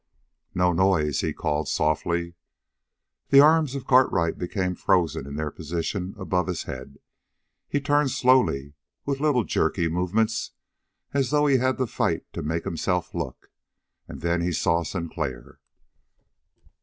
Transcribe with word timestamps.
"No 0.55 0.73
noise!" 0.73 1.19
he 1.21 1.31
called 1.31 1.67
softly. 1.67 2.33
The 3.29 3.39
arms 3.39 3.75
of 3.75 3.85
Cartwright 3.85 4.39
became 4.39 4.73
frozen 4.73 5.27
in 5.27 5.35
their 5.35 5.51
position 5.51 6.15
above 6.17 6.47
his 6.47 6.63
head. 6.63 6.97
He 7.69 7.79
turned 7.79 8.09
slowly, 8.09 8.73
with 9.05 9.19
little 9.19 9.43
jerky 9.43 9.87
movements, 9.87 10.53
as 11.13 11.29
though 11.29 11.45
he 11.45 11.57
had 11.57 11.77
to 11.77 11.85
fight 11.85 12.25
to 12.33 12.41
make 12.41 12.63
himself 12.63 13.13
look. 13.13 13.51
And 14.07 14.21
then 14.21 14.41
he 14.41 14.51
saw 14.53 14.81
Sinclair. 14.81 15.59